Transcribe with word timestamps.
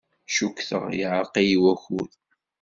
Cukkteɣ 0.35 0.83
yeɛreq-iyi 0.97 1.57
wakud. 1.63 2.11